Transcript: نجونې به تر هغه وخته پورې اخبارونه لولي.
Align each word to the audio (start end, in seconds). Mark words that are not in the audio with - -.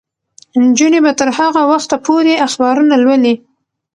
نجونې 0.63 0.99
به 1.05 1.11
تر 1.19 1.29
هغه 1.39 1.61
وخته 1.71 1.95
پورې 2.05 2.33
اخبارونه 2.47 2.93
لولي. 3.03 3.35